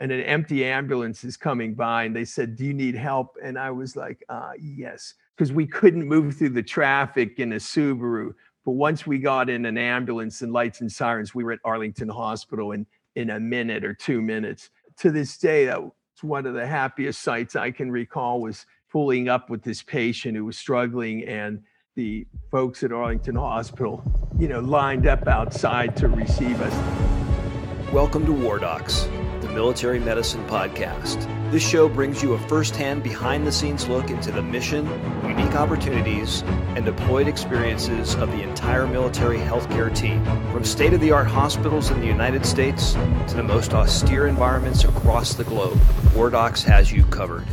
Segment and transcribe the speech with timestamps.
[0.00, 3.36] and an empty ambulance is coming by and they said do you need help?
[3.42, 5.14] And i was like uh, yes.
[5.36, 8.32] Because we couldn't move through the traffic in a subaru
[8.64, 12.08] but once we got in an ambulance and lights and sirens we were at arlington
[12.08, 14.70] hospital in in a minute or two minutes.
[14.98, 15.80] To this day that
[16.22, 20.44] one of the happiest sights i can recall was pulling up with this patient who
[20.44, 21.62] was struggling and
[21.94, 24.02] the folks at arlington hospital
[24.38, 27.92] you know lined up outside to receive us.
[27.92, 29.08] Welcome to war docs
[29.56, 31.16] Military Medicine Podcast.
[31.50, 34.84] This show brings you a first hand, behind the scenes look into the mission,
[35.22, 36.42] unique opportunities,
[36.76, 40.22] and deployed experiences of the entire military healthcare team.
[40.52, 42.92] From state of the art hospitals in the United States
[43.28, 45.80] to the most austere environments across the globe,
[46.14, 47.46] War Docs has you covered.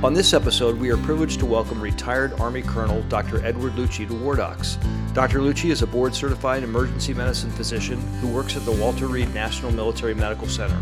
[0.00, 3.44] On this episode, we are privileged to welcome retired Army Colonel Dr.
[3.44, 4.78] Edward Lucci to War Docs.
[5.12, 5.40] Dr.
[5.40, 9.72] Lucci is a board certified emergency medicine physician who works at the Walter Reed National
[9.72, 10.80] Military Medical Center.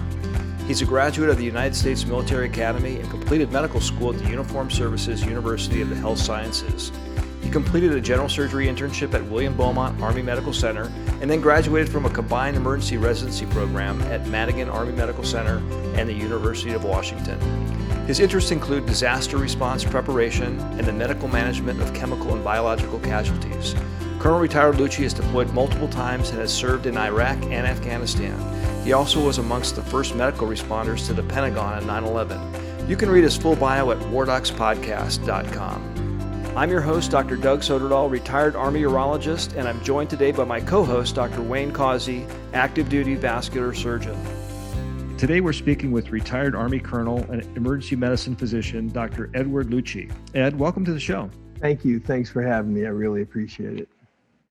[0.66, 4.28] He's a graduate of the United States Military Academy and completed medical school at the
[4.28, 6.92] Uniformed Services University of the Health Sciences.
[7.40, 11.88] He completed a general surgery internship at William Beaumont Army Medical Center and then graduated
[11.88, 15.62] from a combined emergency residency program at Madigan Army Medical Center
[15.98, 17.38] and the University of Washington.
[18.06, 23.74] His interests include disaster response preparation and the medical management of chemical and biological casualties.
[24.20, 28.38] Colonel retired Lucci has deployed multiple times and has served in Iraq and Afghanistan.
[28.84, 32.88] He also was amongst the first medical responders to the Pentagon on 9 11.
[32.88, 36.52] You can read his full bio at wardocspodcast.com.
[36.56, 37.34] I'm your host, Dr.
[37.36, 41.42] Doug Soderdahl, retired Army urologist, and I'm joined today by my co host, Dr.
[41.42, 44.16] Wayne Causey, active duty vascular surgeon.
[45.18, 49.30] Today, we're speaking with retired Army Colonel and emergency medicine physician, Dr.
[49.32, 50.12] Edward Lucci.
[50.34, 51.30] Ed, welcome to the show.
[51.58, 51.98] Thank you.
[51.98, 52.84] Thanks for having me.
[52.84, 53.88] I really appreciate it.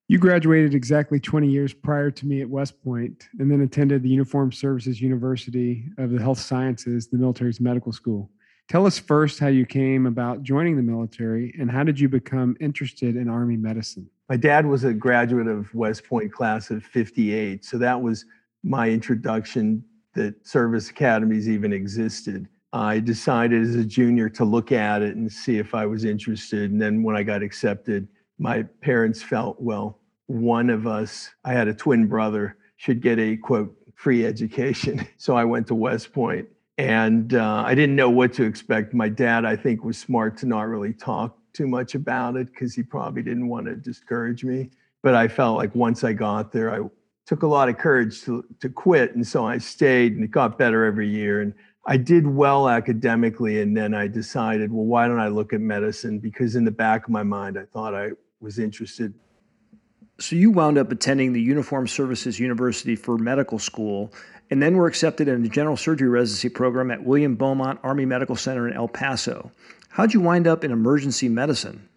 [0.08, 4.10] You graduated exactly 20 years prior to me at West Point and then attended the
[4.10, 8.32] Uniformed Services University of the Health Sciences, the military's medical school.
[8.68, 12.58] Tell us first how you came about joining the military and how did you become
[12.60, 14.10] interested in Army medicine?
[14.30, 17.64] My dad was a graduate of West Point class of 58.
[17.64, 18.26] So that was
[18.64, 19.84] my introduction
[20.16, 22.48] that service academies even existed.
[22.74, 26.72] I decided as a junior to look at it and see if I was interested.
[26.72, 31.68] And then when I got accepted, my parents felt, well, one of us, I had
[31.68, 35.08] a twin brother, should get a quote, free education.
[35.18, 36.48] So I went to West Point
[36.78, 38.94] and uh, I didn't know what to expect.
[38.94, 42.76] My dad, I think, was smart to not really talk too much about it because
[42.76, 44.70] he probably didn't want to discourage me.
[45.02, 46.88] But I felt like once I got there, I
[47.26, 49.16] took a lot of courage to, to quit.
[49.16, 51.42] And so I stayed and it got better every year.
[51.42, 51.54] And
[51.88, 53.62] I did well academically.
[53.62, 56.20] And then I decided, well, why don't I look at medicine?
[56.20, 59.14] Because in the back of my mind, I thought I was interested.
[60.20, 64.14] So you wound up attending the Uniform Services University for medical school
[64.52, 68.36] and then were accepted in the general surgery residency program at William Beaumont Army Medical
[68.36, 69.52] Center in El Paso.
[69.90, 71.90] How'd you wind up in emergency medicine?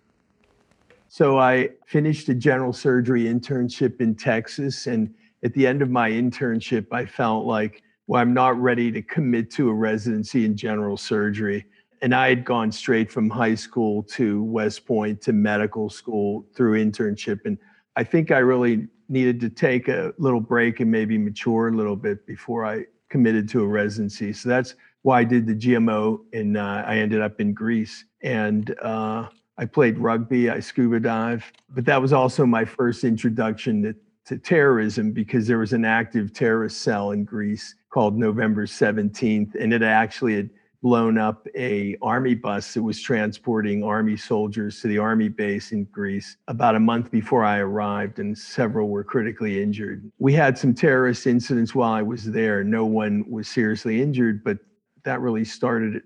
[1.08, 4.86] So I finished a general surgery internship in Texas.
[4.86, 9.02] And at the end of my internship, I felt like, well, I'm not ready to
[9.02, 11.66] commit to a residency in general surgery.
[12.00, 16.82] And I had gone straight from high school to West Point to medical school through
[16.84, 17.40] internship.
[17.44, 17.58] And
[17.96, 21.96] I think I really needed to take a little break and maybe mature a little
[21.96, 24.32] bit before I committed to a residency.
[24.32, 28.04] So that's why I did the GMO and uh, I ended up in Greece.
[28.22, 33.82] And uh, I played rugby, I scuba dive, but that was also my first introduction
[33.82, 33.96] to,
[34.28, 39.72] to terrorism because there was an active terrorist cell in Greece called November 17th, and
[39.72, 40.50] it actually had
[40.82, 45.84] blown up a army bus that was transporting army soldiers to the army base in
[45.86, 50.12] Greece about a month before I arrived and several were critically injured.
[50.18, 52.62] We had some terrorist incidents while I was there.
[52.62, 54.58] No one was seriously injured, but
[55.04, 56.02] that really started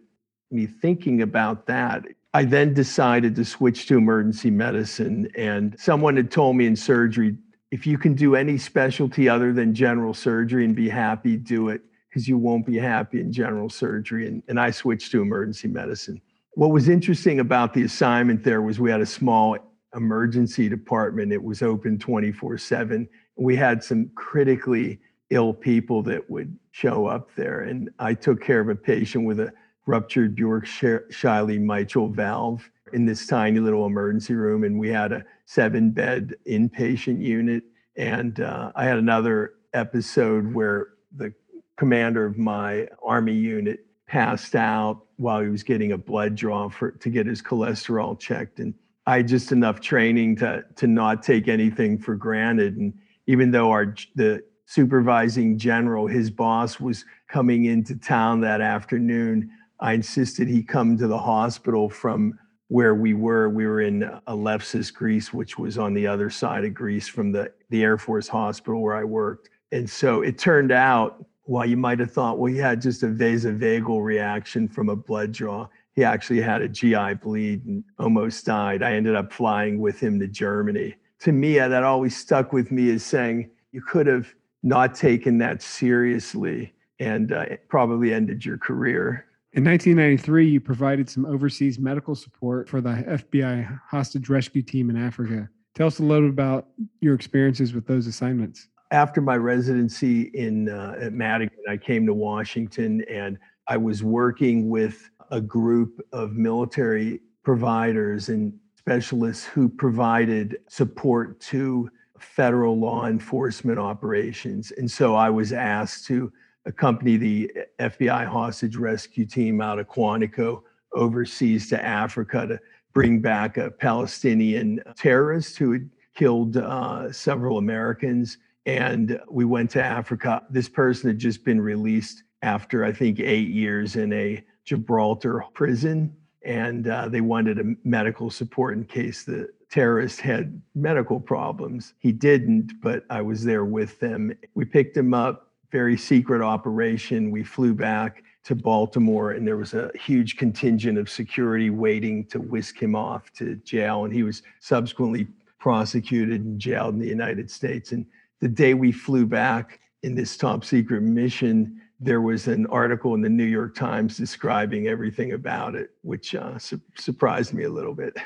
[0.51, 2.05] me thinking about that.
[2.35, 5.31] I then decided to switch to emergency medicine.
[5.37, 7.37] And someone had told me in surgery
[7.73, 11.81] if you can do any specialty other than general surgery and be happy, do it
[12.09, 14.29] because you won't be happy in general surgery.
[14.29, 16.21] And, and I switched to emergency medicine.
[16.53, 19.57] What was interesting about the assignment there was we had a small
[19.97, 21.33] emergency department.
[21.33, 23.09] It was open 24 7.
[23.37, 25.01] We had some critically
[25.31, 27.61] ill people that would show up there.
[27.61, 29.51] And I took care of a patient with a
[29.87, 34.65] ruptured Bjork Shiley mitral valve in this tiny little emergency room.
[34.65, 37.65] And we had a seven bed inpatient unit.
[37.97, 41.33] And uh, I had another episode where the
[41.77, 46.93] commander of my army unit passed out while he was getting a blood draw for
[46.93, 48.75] to get his cholesterol checked and
[49.07, 52.93] i had just enough training to to not take anything for granted and
[53.27, 59.51] even though our the supervising general, his boss was coming into town that afternoon.
[59.81, 62.39] I insisted he come to the hospital from
[62.73, 63.51] where we were.
[63.51, 67.53] We were in Alexis, Greece, which was on the other side of Greece from the,
[67.69, 69.51] the Air Force hospital where I worked.
[69.73, 73.09] And so it turned out, while you might have thought, well, he had just a
[73.09, 78.83] vasovagal reaction from a blood draw, he actually had a GI bleed and almost died.
[78.83, 80.95] I ended up flying with him to Germany.
[81.21, 85.61] To me, that always stuck with me as saying, you could have not taken that
[85.61, 89.27] seriously and uh, probably ended your career.
[89.55, 94.97] In 1993, you provided some overseas medical support for the FBI hostage rescue team in
[94.97, 95.47] Africa.
[95.75, 96.69] Tell us a little bit about
[97.03, 98.69] your experiences with those assignments.
[98.93, 103.39] After my residency in uh, at Madigan, I came to Washington and
[103.69, 111.91] I was working with a group of military providers and specialists who provided support to
[112.19, 114.73] federal law enforcement operations.
[114.79, 116.33] And so I was asked to
[116.65, 120.63] accompany the FBI hostage rescue team out of Quantico
[120.93, 122.61] overseas to Africa to
[122.93, 128.39] bring back a Palestinian terrorist who had killed uh, several Americans.
[128.67, 130.43] And we went to Africa.
[130.51, 136.15] This person had just been released after, I think, eight years in a Gibraltar prison.
[136.45, 141.95] And uh, they wanted a medical support in case the terrorist had medical problems.
[141.99, 144.37] He didn't, but I was there with them.
[144.55, 147.31] We picked him up, very secret operation.
[147.31, 152.41] We flew back to Baltimore, and there was a huge contingent of security waiting to
[152.41, 154.05] whisk him off to jail.
[154.05, 155.27] And he was subsequently
[155.59, 157.93] prosecuted and jailed in the United States.
[157.93, 158.05] And
[158.41, 163.21] the day we flew back in this top secret mission, there was an article in
[163.21, 167.95] the New York Times describing everything about it, which uh, su- surprised me a little
[167.95, 168.17] bit.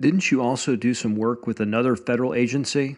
[0.00, 2.96] Didn't you also do some work with another federal agency?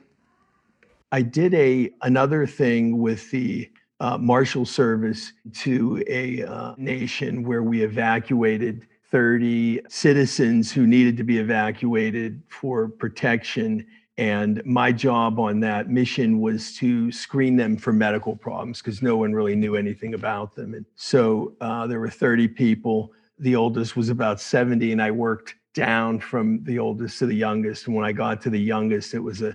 [1.12, 3.70] I did a another thing with the
[4.00, 11.22] uh, Marshal Service to a uh, nation where we evacuated 30 citizens who needed to
[11.22, 13.86] be evacuated for protection.
[14.18, 19.16] And my job on that mission was to screen them for medical problems because no
[19.16, 20.74] one really knew anything about them.
[20.74, 23.12] And so uh, there were 30 people.
[23.38, 27.86] The oldest was about 70, and I worked down from the oldest to the youngest.
[27.86, 29.54] And when I got to the youngest, it was a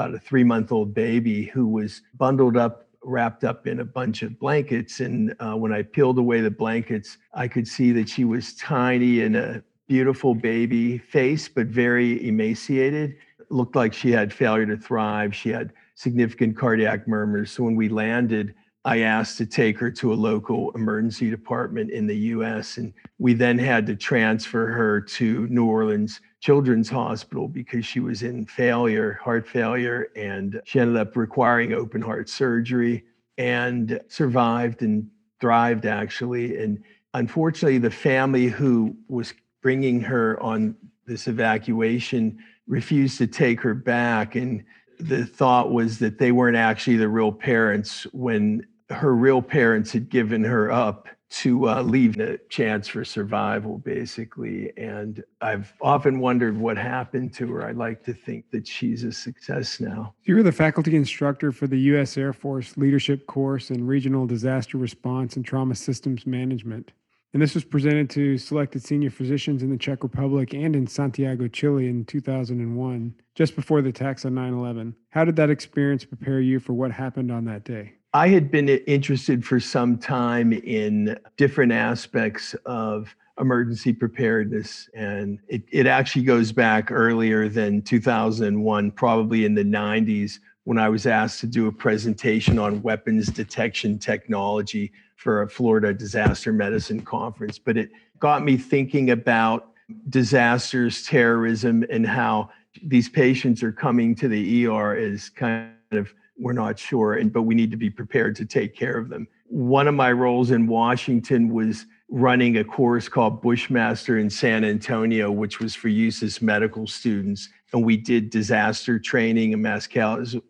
[0.00, 4.22] about a three month old baby who was bundled up wrapped up in a bunch
[4.22, 5.00] of blankets.
[5.00, 9.20] And uh, when I peeled away the blankets, I could see that she was tiny
[9.20, 13.16] and a beautiful baby face, but very emaciated.
[13.38, 15.34] It looked like she had failure to thrive.
[15.34, 17.50] She had significant cardiac murmurs.
[17.52, 18.54] So when we landed,
[18.86, 22.78] I asked to take her to a local emergency department in the US.
[22.78, 28.22] And we then had to transfer her to New Orleans Children's Hospital because she was
[28.22, 33.04] in failure, heart failure, and she ended up requiring open heart surgery
[33.36, 35.08] and survived and
[35.40, 36.56] thrived actually.
[36.56, 36.82] And
[37.14, 40.76] unfortunately, the family who was bringing her on
[41.06, 44.34] this evacuation refused to take her back.
[44.34, 44.64] And
[44.98, 50.08] the thought was that they weren't actually the real parents when her real parents had
[50.08, 54.72] given her up to uh, leave a chance for survival, basically.
[54.76, 57.66] And I've often wondered what happened to her.
[57.66, 60.14] I'd like to think that she's a success now.
[60.24, 62.16] You were the faculty instructor for the U.S.
[62.16, 66.92] Air Force Leadership Course in Regional Disaster Response and Trauma Systems Management.
[67.32, 71.46] And this was presented to selected senior physicians in the Czech Republic and in Santiago,
[71.46, 74.96] Chile in 2001, just before the attacks on 9 11.
[75.10, 77.92] How did that experience prepare you for what happened on that day?
[78.12, 84.88] I had been interested for some time in different aspects of emergency preparedness.
[84.94, 90.88] And it, it actually goes back earlier than 2001, probably in the 90s, when I
[90.88, 97.00] was asked to do a presentation on weapons detection technology for a Florida disaster medicine
[97.00, 97.58] conference.
[97.58, 99.68] But it got me thinking about
[100.08, 102.50] disasters, terrorism, and how
[102.82, 107.42] these patients are coming to the ER as kind of we're not sure, and but
[107.42, 109.28] we need to be prepared to take care of them.
[109.46, 115.30] One of my roles in Washington was running a course called Bushmaster in San Antonio,
[115.30, 117.48] which was for USUHS medical students.
[117.72, 119.88] And we did disaster training and mass,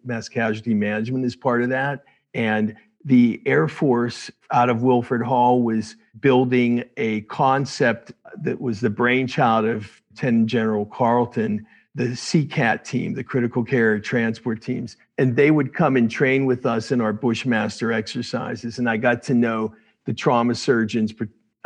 [0.05, 2.05] mass casualty management as part of that.
[2.33, 8.91] And the Air Force out of Wilford Hall was building a concept that was the
[8.91, 11.67] brainchild of Lieutenant General Carlton
[12.01, 16.65] the CCAT team, the critical care transport teams, and they would come and train with
[16.65, 18.79] us in our Bushmaster exercises.
[18.79, 19.75] And I got to know
[20.07, 21.13] the trauma surgeons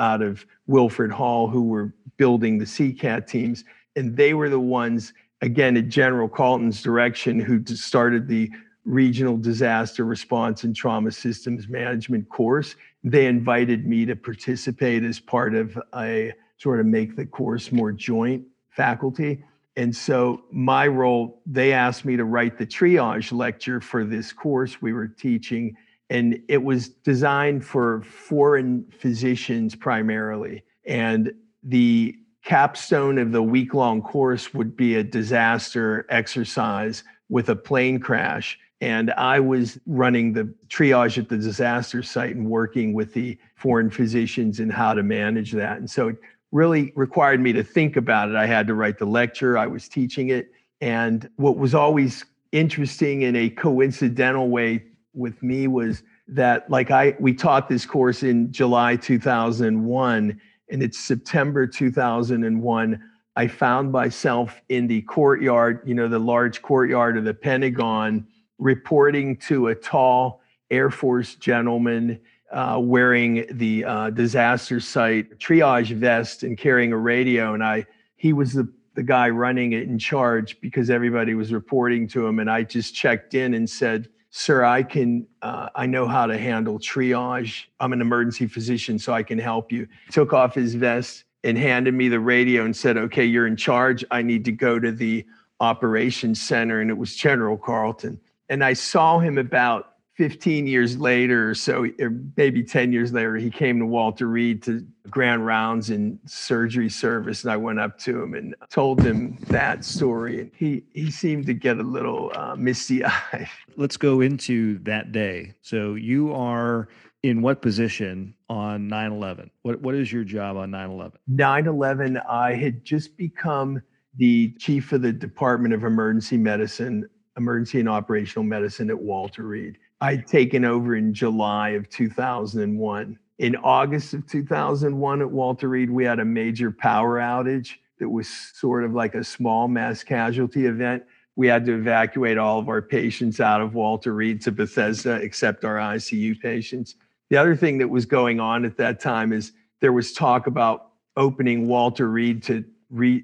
[0.01, 3.65] out of Wilford Hall who were building the CCAT teams.
[3.95, 8.51] And they were the ones, again, at General Carlton's direction, who started the
[8.85, 12.75] regional disaster response and trauma systems management course.
[13.05, 17.93] They invited me to participate as part of a sort of make the course more
[17.93, 19.45] joint faculty.
[19.77, 24.81] And so my role, they asked me to write the triage lecture for this course
[24.81, 25.77] we were teaching.
[26.11, 30.63] And it was designed for foreign physicians primarily.
[30.87, 37.57] And the capstone of the week long course would be a disaster exercise with a
[37.57, 38.59] plane crash.
[38.81, 43.89] And I was running the triage at the disaster site and working with the foreign
[43.89, 45.79] physicians and how to manage that.
[45.79, 46.13] And so
[46.55, 48.37] really required me to think about it.
[48.37, 50.53] I had to write the lecture, I was teaching it.
[50.81, 54.85] And what was always interesting in a coincidental way
[55.15, 60.99] with me was that like I we taught this course in July 2001 and it's
[60.99, 63.03] September 2001
[63.37, 69.37] I found myself in the courtyard, you know, the large courtyard of the Pentagon reporting
[69.39, 72.21] to a tall Air Force gentleman
[72.55, 77.53] uh, wearing the uh, disaster site triage vest and carrying a radio.
[77.53, 77.85] And I,
[78.15, 82.39] he was the, the guy running it in charge because everybody was reporting to him.
[82.39, 86.39] And I just checked in and said, Sir, I can, uh, I know how to
[86.39, 87.65] handle triage.
[87.81, 89.89] I'm an emergency physician, so I can help you.
[90.13, 94.05] Took off his vest and handed me the radio and said, Okay, you're in charge.
[94.13, 95.27] I need to go to the
[95.59, 96.81] operations center.
[96.81, 98.21] And it was General Carlton.
[98.49, 103.35] And I saw him about 15 years later or so, or maybe 10 years later,
[103.37, 107.43] he came to Walter Reed to grand rounds in surgery service.
[107.43, 110.41] And I went up to him and told him that story.
[110.41, 113.49] And he, he seemed to get a little uh, misty eyed.
[113.77, 115.55] Let's go into that day.
[115.63, 116.89] So you are
[117.25, 119.51] in what position on 9 11?
[119.63, 121.19] What, what is your job on 9 11?
[121.27, 123.83] 9 11, I had just become
[124.17, 129.79] the chief of the Department of Emergency Medicine, Emergency and Operational Medicine at Walter Reed.
[130.05, 133.19] I'd taken over in July of 2001.
[133.39, 138.29] In August of 2001 at Walter Reed, we had a major power outage that was
[138.29, 141.05] sort of like a small mass casualty event.
[141.37, 145.65] We had to evacuate all of our patients out of Walter Reed to Bethesda, except
[145.65, 146.97] our ICU patients.
[147.31, 150.91] The other thing that was going on at that time is there was talk about
[151.17, 152.63] opening Walter Reed to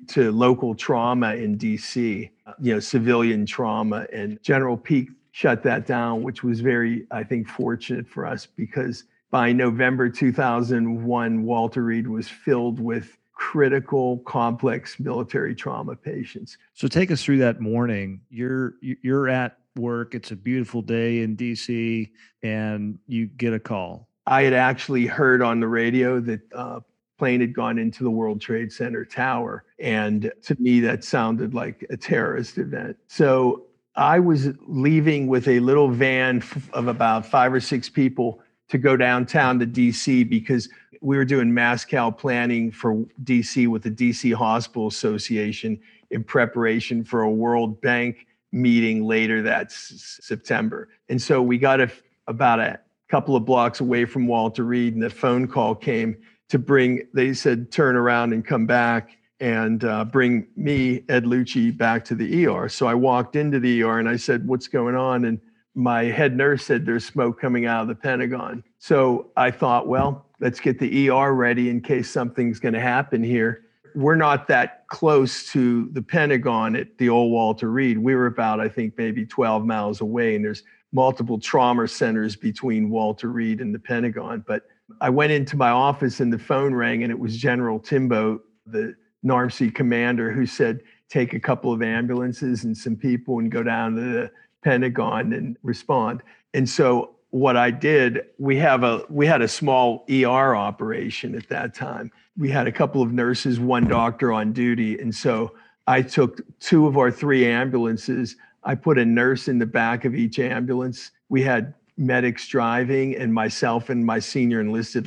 [0.08, 6.22] to local trauma in DC, you know, civilian trauma, and General Peake shut that down,
[6.22, 12.28] which was very, I think, fortunate for us because by November 2001, Walter Reed was
[12.28, 16.58] filled with critical, complex military trauma patients.
[16.74, 18.20] So take us through that morning.
[18.28, 20.14] You're you're at work.
[20.14, 22.10] It's a beautiful day in DC,
[22.42, 24.08] and you get a call.
[24.26, 26.80] I had actually heard on the radio that uh,
[27.18, 31.86] plane had gone into the World Trade Center tower, and to me that sounded like
[31.88, 32.98] a terrorist event.
[33.08, 33.64] So
[34.00, 36.42] I was leaving with a little van
[36.72, 38.40] of about five or six people
[38.70, 40.70] to go downtown to DC because
[41.02, 45.78] we were doing mass cal planning for DC with the DC Hospital Association
[46.10, 50.88] in preparation for a World Bank meeting later that s- September.
[51.10, 51.80] And so we got
[52.26, 52.80] about a
[53.10, 56.16] couple of blocks away from Walter Reed, and the phone call came
[56.48, 61.76] to bring, they said, turn around and come back and uh, bring me, Ed Lucci,
[61.76, 62.68] back to the ER.
[62.68, 65.24] So I walked into the ER and I said, What's going on?
[65.24, 65.40] And
[65.74, 68.62] my head nurse said, There's smoke coming out of the Pentagon.
[68.78, 73.22] So I thought, Well, let's get the ER ready in case something's going to happen
[73.22, 73.64] here.
[73.94, 77.98] We're not that close to the Pentagon at the old Walter Reed.
[77.98, 82.90] We were about, I think, maybe 12 miles away, and there's multiple trauma centers between
[82.90, 84.44] Walter Reed and the Pentagon.
[84.46, 84.62] But
[85.00, 88.94] I went into my office and the phone rang, and it was General Timboe, the
[89.24, 93.96] NARMC commander who said, take a couple of ambulances and some people and go down
[93.96, 94.30] to the
[94.62, 96.22] Pentagon and respond.
[96.54, 101.48] And so what I did, we have a we had a small ER operation at
[101.48, 102.10] that time.
[102.36, 105.54] We had a couple of nurses, one doctor on duty, and so
[105.86, 108.36] I took two of our three ambulances.
[108.64, 111.12] I put a nurse in the back of each ambulance.
[111.28, 115.06] We had medics driving, and myself and my senior enlisted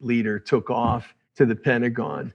[0.00, 2.34] leader took off to the Pentagon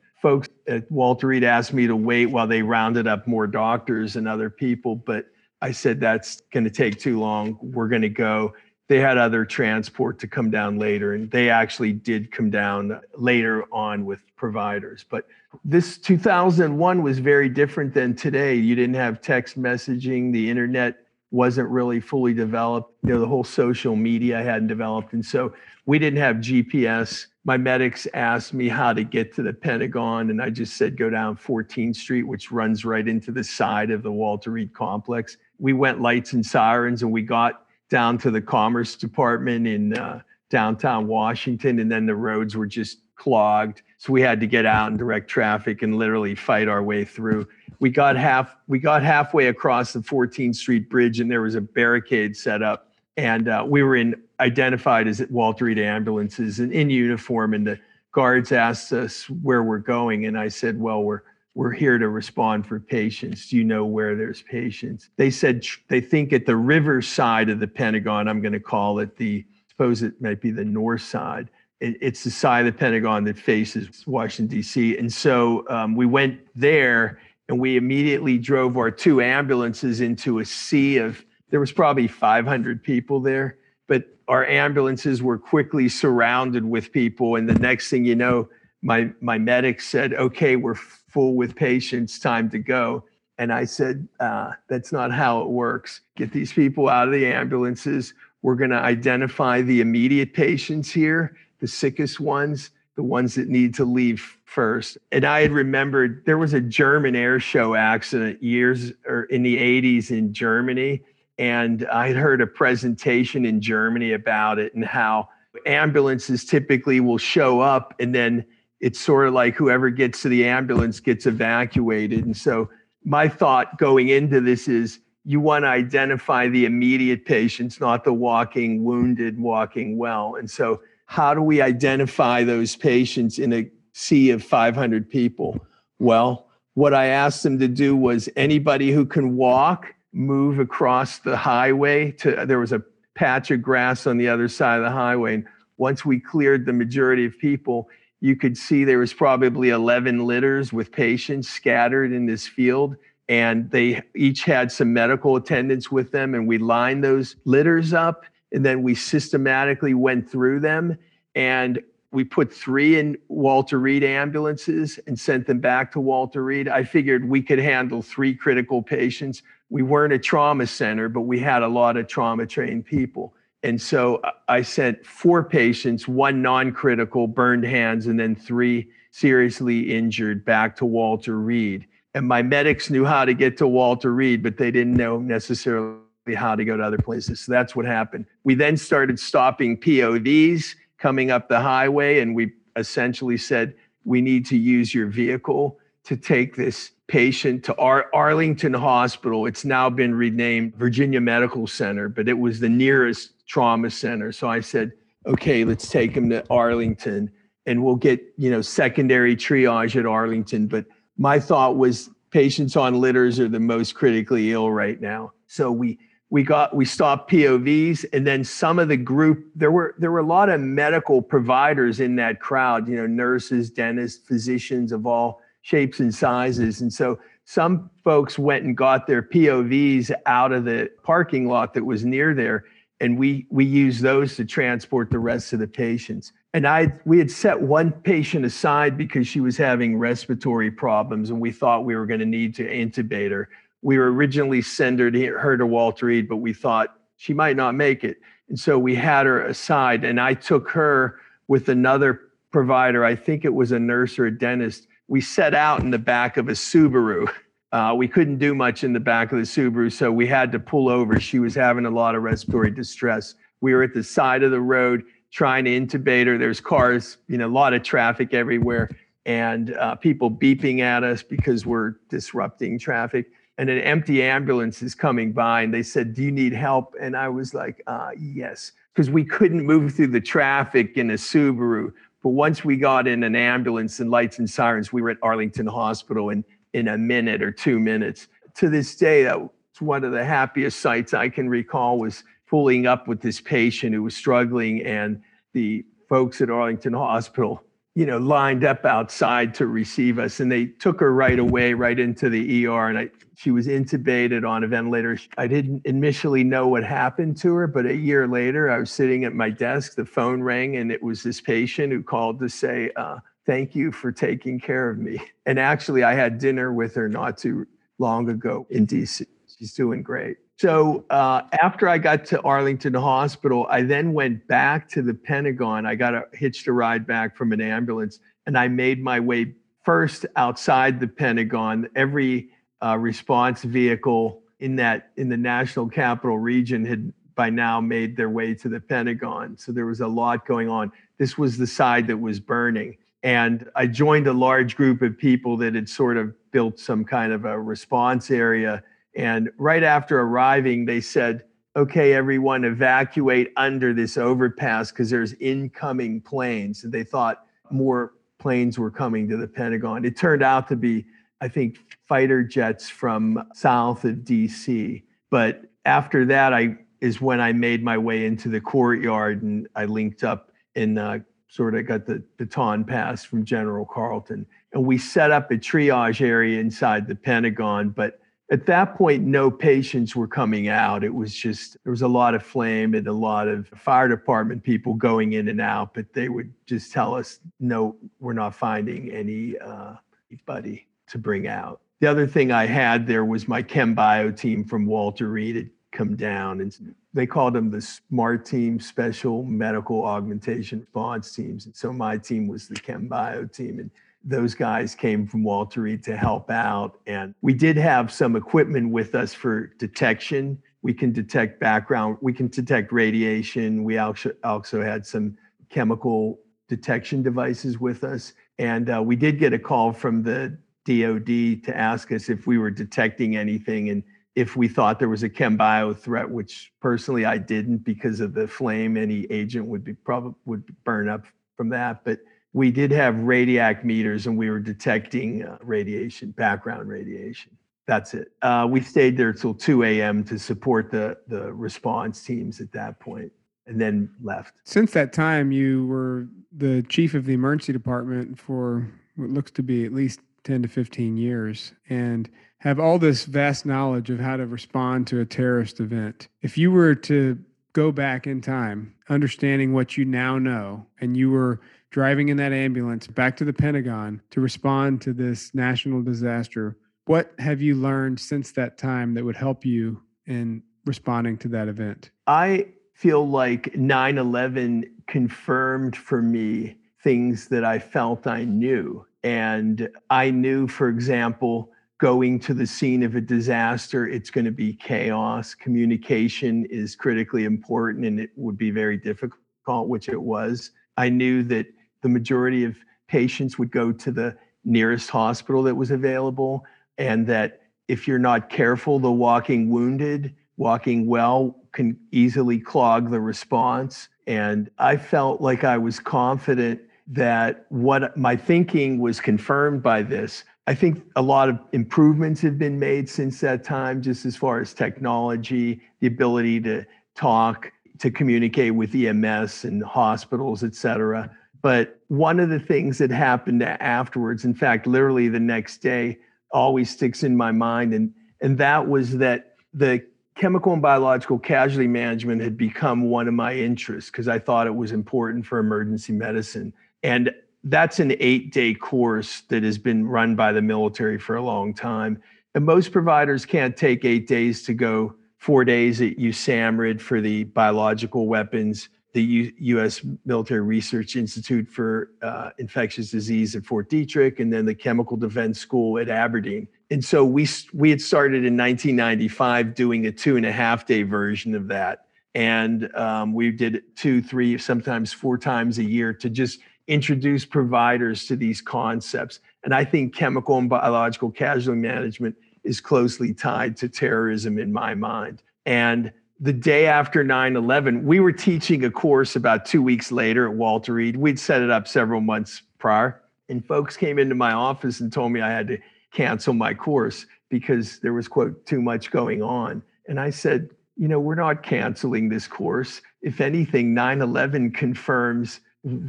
[0.70, 4.50] Uh, Walter Reed asked me to wait while they rounded up more doctors and other
[4.50, 5.28] people, but
[5.62, 7.58] I said that's going to take too long.
[7.62, 8.54] We're going to go.
[8.88, 13.66] They had other transport to come down later, and they actually did come down later
[13.72, 15.06] on with providers.
[15.10, 15.28] But
[15.66, 18.56] this 2001 was very different than today.
[18.56, 20.98] You didn't have text messaging, the internet
[21.32, 22.94] wasn't really fully developed.
[23.04, 25.14] You know, the whole social media hadn't developed.
[25.14, 25.54] And so
[25.86, 30.42] we didn't have GPS my medics asked me how to get to the Pentagon, and
[30.42, 34.12] I just said go down 14th Street, which runs right into the side of the
[34.12, 35.38] Walter Reed complex.
[35.58, 40.20] we went lights and sirens and we got down to the Commerce Department in uh,
[40.50, 43.82] downtown Washington, and then the roads were just clogged.
[43.98, 47.48] So we had to get out and direct traffic and literally fight our way through.
[47.80, 51.62] We got half we got halfway across the 14th Street Bridge, and there was a
[51.62, 52.87] barricade set up,
[53.18, 57.80] and uh, we were in identified as Walter Reed ambulances and in uniform, and the
[58.12, 61.22] guards asked us where we're going, and I said, "Well, we're."
[61.56, 63.50] We're here to respond for patients.
[63.50, 65.10] Do you know where there's patients?
[65.18, 69.00] They said they think at the river side of the Pentagon, I'm going to call
[69.00, 69.44] it the
[69.78, 71.50] suppose it might be the north side.
[71.80, 74.98] It, it's the side of the Pentagon that faces Washington, D.C.
[74.98, 80.46] And so um, we went there and we immediately drove our two ambulances into a
[80.46, 86.92] sea of, there was probably 500 people there, but our ambulances were quickly surrounded with
[86.92, 87.36] people.
[87.36, 88.50] And the next thing you know,
[88.82, 93.04] my, my medic said, okay, we're full with patients, time to go.
[93.38, 96.02] And I said, uh, that's not how it works.
[96.16, 98.14] Get these people out of the ambulances.
[98.42, 103.76] We're going to identify the immediate patients here, the sickest ones, the ones that need
[103.76, 104.98] to leave first.
[105.12, 109.58] And I had remembered there was a German air show accident years or in the
[109.58, 111.02] 80s in Germany.
[111.38, 115.30] And I heard a presentation in Germany about it and how
[115.66, 118.46] ambulances typically will show up and then
[118.80, 122.26] it's sort of like whoever gets to the ambulance gets evacuated.
[122.26, 122.70] And so
[123.04, 128.14] my thought going into this is you want to identify the immediate patients, not the
[128.14, 130.36] walking wounded, walking well.
[130.36, 135.66] And so, how do we identify those patients in a sea of 500 people?
[136.00, 141.38] Well, what I asked them to do was anybody who can walk, move across the
[141.38, 142.82] highway to, there was a
[143.16, 145.36] patch of grass on the other side of the highway.
[145.36, 145.46] And
[145.78, 150.74] once we cleared the majority of people, you could see there was probably 11 litters
[150.74, 152.96] with patients scattered in this field
[153.30, 158.26] and they each had some medical attendants with them and we lined those litters up
[158.52, 160.98] and then we systematically went through them
[161.36, 166.70] and we put three in Walter Reed ambulances and sent them back to Walter Reed.
[166.70, 169.44] I figured we could handle three critical patients.
[169.70, 173.34] We weren't a trauma center, but we had a lot of trauma trained people.
[173.64, 178.90] And so uh, I sent four patients, one non critical, burned hands, and then three
[179.12, 184.12] seriously injured back to Walter Reed and my medics knew how to get to Walter
[184.12, 186.00] Reed, but they didn't know necessarily
[186.36, 187.42] how to go to other places.
[187.42, 188.26] So that's what happened.
[188.44, 194.48] We then started stopping POVs coming up the highway, and we essentially said, we need
[194.48, 199.46] to use your vehicle to take this patient to Ar- Arlington Hospital.
[199.46, 204.32] It's now been renamed Virginia Medical Center, but it was the nearest trauma center.
[204.32, 204.92] So I said,
[205.26, 207.32] okay, let's take him to Arlington
[207.66, 210.68] and we'll get, you know, secondary triage at Arlington.
[210.68, 210.86] But
[211.18, 215.32] my thought was patients on litters are the most critically ill right now.
[215.48, 219.96] So we we got we stopped POVs and then some of the group there were
[219.98, 224.92] there were a lot of medical providers in that crowd, you know, nurses, dentists, physicians
[224.92, 226.82] of all shapes and sizes.
[226.82, 231.86] And so some folks went and got their POVs out of the parking lot that
[231.86, 232.66] was near there
[233.00, 237.20] and we we used those to transport the rest of the patients and I we
[237.20, 241.96] had set one patient aside because she was having respiratory problems, and we thought we
[241.96, 243.50] were going to need to intubate her.
[243.84, 248.04] We were originally sending her to Walter Reed, but we thought she might not make
[248.04, 248.18] it,
[248.50, 250.04] and so we had her aside.
[250.04, 253.06] And I took her with another provider.
[253.06, 254.88] I think it was a nurse or a dentist.
[255.08, 257.30] We set out in the back of a Subaru.
[257.72, 260.60] Uh, we couldn't do much in the back of the Subaru, so we had to
[260.60, 261.20] pull over.
[261.20, 263.36] She was having a lot of respiratory distress.
[263.62, 266.38] We were at the side of the road trying to intubate her.
[266.38, 268.90] There's cars, you know, a lot of traffic everywhere,
[269.26, 273.28] and uh, people beeping at us because we're disrupting traffic.
[273.58, 277.18] And an empty ambulance is coming by, and they said, "Do you need help?" And
[277.18, 281.92] I was like, uh, "Yes," because we couldn't move through the traffic in a Subaru.
[282.28, 285.66] But once we got in an ambulance and lights and sirens, we were at Arlington
[285.66, 288.28] Hospital in in a minute or two minutes.
[288.56, 292.86] To this day, that was one of the happiest sights I can recall was pulling
[292.86, 295.22] up with this patient who was struggling and
[295.54, 297.64] the folks at Arlington Hospital,
[297.98, 300.40] you know, lined up outside to receive us.
[300.40, 302.90] And they took her right away, right into the ER.
[302.90, 305.18] And I, she was intubated on a ventilator.
[305.40, 309.24] I didn't initially know what happened to her, but a year later, I was sitting
[309.24, 309.96] at my desk.
[309.96, 313.92] The phone rang, and it was this patient who called to say, uh, Thank you
[313.92, 315.20] for taking care of me.
[315.48, 317.66] And actually, I had dinner with her not too
[317.98, 319.26] long ago in DC.
[319.58, 320.38] She's doing great.
[320.58, 325.86] So uh, after I got to Arlington Hospital, I then went back to the Pentagon.
[325.86, 329.54] I got a hitched a ride back from an ambulance, and I made my way
[329.86, 331.88] first outside the Pentagon.
[331.96, 332.50] Every
[332.84, 338.32] uh, response vehicle in that in the national capital region had by now made their
[338.32, 339.56] way to the Pentagon.
[339.60, 340.92] So there was a lot going on.
[341.20, 342.98] This was the side that was burning.
[343.22, 347.32] And I joined a large group of people that had sort of built some kind
[347.32, 348.84] of a response area.
[349.18, 351.44] And right after arriving, they said,
[351.76, 356.84] okay, everyone evacuate under this overpass because there's incoming planes.
[356.84, 360.06] And they thought more planes were coming to the Pentagon.
[360.06, 361.04] It turned out to be,
[361.42, 365.04] I think, fighter jets from south of DC.
[365.32, 369.86] But after that, I is when I made my way into the courtyard and I
[369.86, 374.46] linked up and uh, sort of got the baton pass from General Carlton.
[374.74, 377.90] And we set up a triage area inside the Pentagon.
[377.90, 381.04] But at that point, no patients were coming out.
[381.04, 384.64] It was just, there was a lot of flame and a lot of fire department
[384.64, 389.12] people going in and out, but they would just tell us, no, we're not finding
[389.12, 389.96] any uh,
[390.32, 391.82] anybody to bring out.
[392.00, 395.70] The other thing I had there was my chem bio team from Walter Reed had
[395.92, 401.76] come down and they called them the smart team special medical augmentation response teams and
[401.76, 403.90] so my team was the chem bio team and
[404.24, 407.00] those guys came from walter reed to help out.
[407.08, 410.62] And we did have some equipment with us for detection.
[410.82, 413.84] We can detect background we can detect radiation.
[413.84, 415.38] We also also had some
[415.70, 418.34] chemical detection devices with us.
[418.60, 422.58] And uh, we did get a call from the dod to ask us if we
[422.58, 424.04] were detecting anything and
[424.38, 428.36] if we thought there was a chem bio threat, which personally I didn't because of
[428.36, 431.26] the flame, any agent would be probably would burn up
[431.56, 432.04] from that.
[432.04, 432.20] But
[432.58, 437.56] we did have radiac meters and we were detecting uh, radiation, background radiation.
[437.86, 438.32] That's it.
[438.42, 440.24] Uh, we stayed there till 2 a.m.
[440.24, 443.32] to support the the response teams at that point,
[443.68, 444.56] and then left.
[444.66, 449.64] Since that time, you were the chief of the emergency department for what looks to
[449.64, 454.36] be at least 10 to 15 years and have all this vast knowledge of how
[454.36, 456.28] to respond to a terrorist event.
[456.42, 457.38] If you were to
[457.74, 462.54] go back in time, understanding what you now know, and you were driving in that
[462.54, 468.20] ambulance back to the Pentagon to respond to this national disaster, what have you learned
[468.20, 472.12] since that time that would help you in responding to that event?
[472.28, 479.06] I feel like 9 11 confirmed for me things that I felt I knew.
[479.24, 484.52] And I knew, for example, going to the scene of a disaster, it's going to
[484.52, 485.56] be chaos.
[485.56, 490.72] Communication is critically important and it would be very difficult, which it was.
[490.98, 491.68] I knew that
[492.02, 492.76] the majority of
[493.08, 496.66] patients would go to the nearest hospital that was available,
[496.98, 503.20] and that if you're not careful, the walking wounded, walking well can easily clog the
[503.20, 504.10] response.
[504.26, 510.44] And I felt like I was confident that what my thinking was confirmed by this.
[510.66, 514.60] I think a lot of improvements have been made since that time, just as far
[514.60, 521.32] as technology, the ability to talk, to communicate with EMS and hospitals, et cetera.
[521.68, 526.18] But one of the things that happened afterwards, in fact, literally the next day,
[526.50, 527.94] always sticks in my mind.
[527.94, 530.02] And, and that was that the
[530.36, 534.76] chemical and biological casualty management had become one of my interests because I thought it
[534.76, 536.72] was important for emergency medicine.
[537.04, 537.32] And
[537.66, 541.74] that's an eight day course that has been run by the military for a long
[541.74, 542.24] time.
[542.56, 547.44] And most providers can't take eight days to go four days at USAMRIID for the
[547.44, 550.02] biological weapons, the U- U.S.
[550.26, 555.60] Military Research Institute for uh, Infectious Disease at Fort Detrick, and then the Chemical Defense
[555.60, 556.68] School at Aberdeen.
[556.92, 561.02] And so we we had started in 1995 doing a two and a half day
[561.02, 566.30] version of that, and um, we did two, three, sometimes four times a year to
[566.30, 569.40] just introduce providers to these concepts.
[569.64, 574.94] And I think chemical and biological casualty management is closely tied to terrorism in my
[574.94, 575.42] mind.
[575.66, 580.48] And the day after 9 11, we were teaching a course about two weeks later
[580.48, 581.18] at Walter Reed.
[581.18, 583.22] We'd set it up several months prior.
[583.50, 585.78] And folks came into my office and told me I had to
[586.12, 589.82] cancel my course because there was, quote, too much going on.
[590.08, 593.02] And I said, you know, we're not canceling this course.
[593.22, 595.62] If anything, 9 11 confirms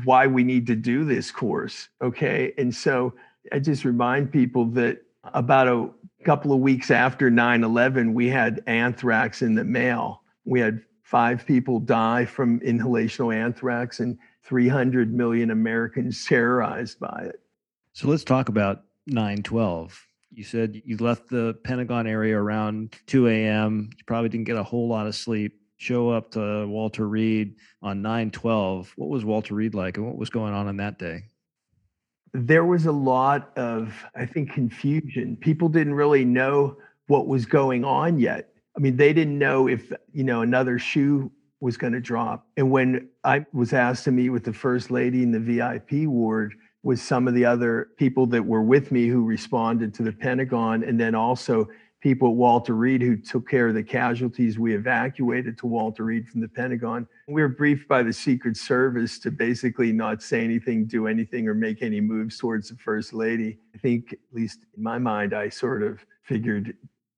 [0.04, 1.88] why we need to do this course.
[2.02, 2.52] Okay.
[2.58, 3.14] And so
[3.52, 5.02] I just remind people that
[5.34, 5.90] about a
[6.28, 10.20] couple of weeks after 9 11, we had anthrax in the mail.
[10.44, 17.40] We had five people die from inhalational anthrax and 300 million Americans terrorized by it.
[17.94, 20.06] So let's talk about 9 12.
[20.30, 23.88] You said you left the Pentagon area around 2 a.m.
[23.96, 28.02] You probably didn't get a whole lot of sleep show up to Walter Reed on
[28.02, 28.92] 9 12.
[28.96, 31.22] What was Walter Reed like and what was going on on that day?
[32.32, 35.36] There was a lot of, I think, confusion.
[35.36, 38.50] People didn't really know what was going on yet.
[38.76, 42.46] I mean, they didn't know if, you know, another shoe was going to drop.
[42.56, 46.54] And when I was asked to meet with the first lady in the VIP ward,
[46.82, 50.84] with some of the other people that were with me who responded to the Pentagon,
[50.84, 51.68] and then also
[52.00, 56.28] people at Walter Reed who took care of the casualties we evacuated to Walter Reed
[56.28, 57.08] from the Pentagon.
[57.28, 61.52] We were briefed by the Secret Service to basically not say anything, do anything, or
[61.52, 63.58] make any moves towards the First Lady.
[63.74, 66.74] I think, at least in my mind, I sort of figured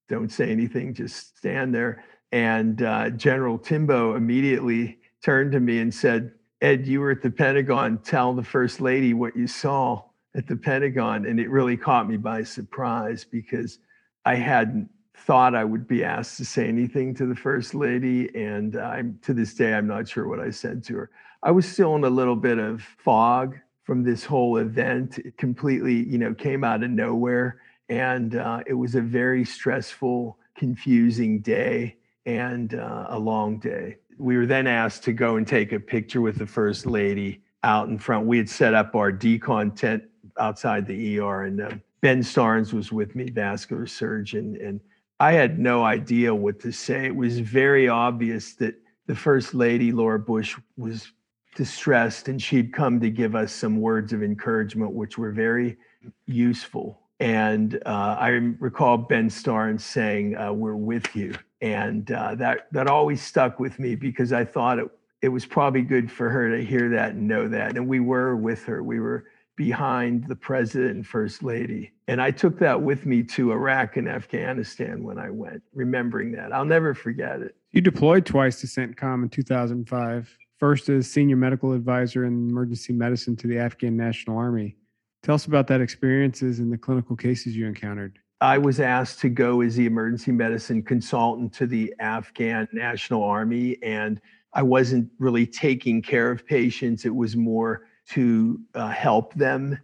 [0.09, 2.05] don't say anything, just stand there.
[2.33, 7.31] And uh, General Timboe immediately turned to me and said, Ed, you were at the
[7.31, 7.99] Pentagon.
[7.99, 10.03] Tell the First Lady what you saw
[10.37, 11.25] at the Pentagon.
[11.25, 13.79] And it really caught me by surprise because
[14.25, 14.89] I hadn't
[15.21, 18.35] thought I would be asked to say anything to the First Lady.
[18.35, 21.11] And I'm to this day, I'm not sure what I said to her.
[21.43, 25.19] I was still in a little bit of fog from this whole event.
[25.19, 27.61] It completely, you know, came out of nowhere.
[27.89, 33.97] And uh, it was a very stressful, confusing day and uh, a long day.
[34.19, 37.89] We were then asked to go and take a picture with the First Lady out
[37.89, 38.27] in front.
[38.27, 40.05] We had set up our decon tent
[40.39, 44.81] outside the ER, and uh, Ben Starnes was with me, vascular surgeon, and
[45.21, 47.05] I had no idea what to say.
[47.05, 48.75] It was very obvious that
[49.07, 51.13] the First Lady, Laura Bush, was
[51.55, 55.77] distressed, and she'd come to give us some words of encouragement, which were very
[56.25, 57.03] useful.
[57.21, 62.87] And uh, I recall Ben Starnes saying, uh, "We're with you," and uh, that that
[62.87, 64.89] always stuck with me because I thought it
[65.21, 67.77] it was probably good for her to hear that and know that.
[67.77, 68.83] And we were with her.
[68.83, 69.27] We were
[69.61, 71.93] behind the president and first lady.
[72.09, 76.51] And I took that with me to Iraq and Afghanistan when I went, remembering that.
[76.51, 77.55] I'll never forget it.
[77.71, 83.37] You deployed twice to CENTCOM in 2005, first as senior medical advisor in emergency medicine
[83.37, 84.77] to the Afghan National Army.
[85.23, 88.19] Tell us about that experiences and the clinical cases you encountered.
[88.41, 93.77] I was asked to go as the emergency medicine consultant to the Afghan National Army,
[93.83, 94.23] and
[94.55, 97.05] I wasn't really taking care of patients.
[97.05, 99.79] It was more to uh, help them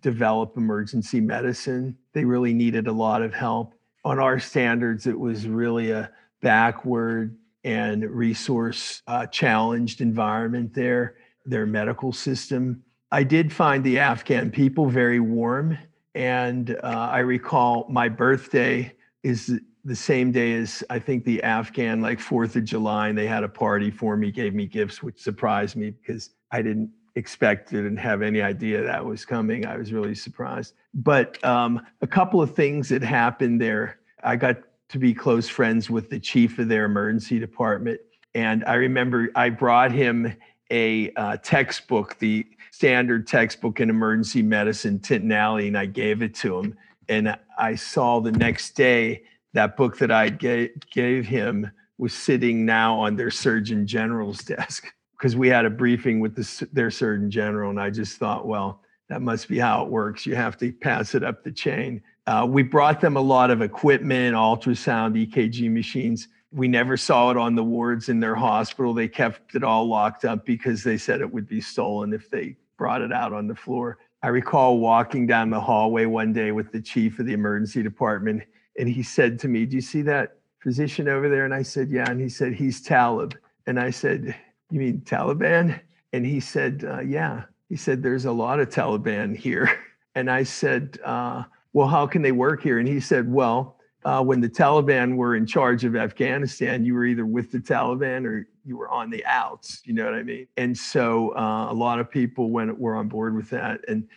[0.00, 1.96] develop emergency medicine.
[2.12, 3.74] They really needed a lot of help.
[4.04, 6.10] On our standards, it was really a
[6.40, 12.82] backward and resource uh, challenged environment there, their medical system.
[13.10, 15.78] I did find the Afghan people very warm.
[16.14, 22.00] And uh, I recall my birthday is the same day as I think the Afghan,
[22.00, 25.20] like Fourth of July, and they had a party for me, gave me gifts, which
[25.20, 29.66] surprised me because I didn't expect it and have any idea that was coming.
[29.66, 30.74] I was really surprised.
[30.94, 33.98] But um, a couple of things that happened there.
[34.22, 34.58] I got
[34.90, 38.00] to be close friends with the chief of their emergency department.
[38.34, 40.34] And I remember I brought him
[40.70, 46.58] a uh, textbook, the standard textbook in emergency medicine, Tintinalli, and I gave it to
[46.58, 46.78] him.
[47.08, 52.64] And I saw the next day that book that I gave, gave him was sitting
[52.64, 57.30] now on their Surgeon General's desk because we had a briefing with the, their Surgeon
[57.30, 60.26] General, and I just thought, well, that must be how it works.
[60.26, 62.02] You have to pass it up the chain.
[62.26, 66.28] Uh, we brought them a lot of equipment, ultrasound, EKG machines.
[66.52, 68.94] We never saw it on the wards in their hospital.
[68.94, 72.56] They kept it all locked up because they said it would be stolen if they
[72.76, 73.98] brought it out on the floor.
[74.22, 78.42] I recall walking down the hallway one day with the chief of the emergency department,
[78.78, 81.44] and he said to me, Do you see that physician over there?
[81.44, 82.10] And I said, Yeah.
[82.10, 83.36] And he said, He's Talib.
[83.66, 84.34] And I said,
[84.70, 85.80] You mean Taliban?
[86.12, 87.44] And he said, uh, Yeah.
[87.68, 89.70] He said, There's a lot of Taliban here.
[90.14, 92.80] And I said, uh, Well, how can they work here?
[92.80, 97.04] And he said, Well, uh, when the Taliban were in charge of Afghanistan, you were
[97.04, 99.82] either with the Taliban or you were on the outs.
[99.84, 100.46] You know what I mean?
[100.56, 103.80] And so uh, a lot of people went were on board with that.
[103.86, 104.08] And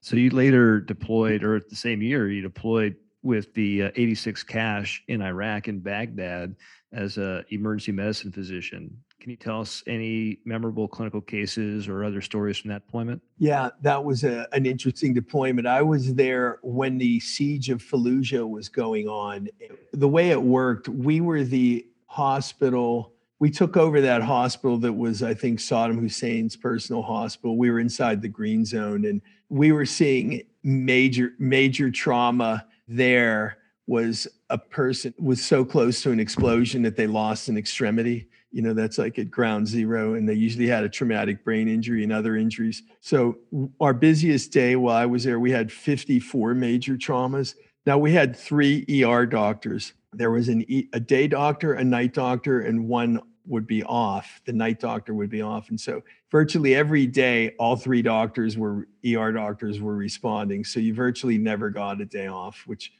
[0.00, 4.44] so you later deployed, or at the same year, you deployed with the uh, 86
[4.44, 6.54] CSH in Iraq in Baghdad
[6.92, 8.96] as a emergency medicine physician.
[9.20, 13.20] Can you tell us any memorable clinical cases or other stories from that deployment?
[13.36, 15.66] Yeah, that was a, an interesting deployment.
[15.66, 19.48] I was there when the siege of Fallujah was going on.
[19.92, 23.12] The way it worked, we were the hospital.
[23.40, 27.58] We took over that hospital that was, I think, Saddam Hussein's personal hospital.
[27.58, 34.26] We were inside the green zone and we were seeing major, major trauma there was
[34.48, 38.74] a person was so close to an explosion that they lost an extremity you know
[38.74, 42.36] that's like at ground zero and they usually had a traumatic brain injury and other
[42.36, 42.82] injuries.
[43.00, 43.38] So
[43.80, 47.54] our busiest day while i was there we had 54 major traumas.
[47.86, 49.92] Now we had three er doctors.
[50.12, 54.40] There was an e, a day doctor a night doctor and one would be off.
[54.44, 55.70] The night doctor would be off.
[55.70, 60.64] And so virtually every day all three doctors were er doctors were responding.
[60.64, 62.92] So you virtually never got a day off which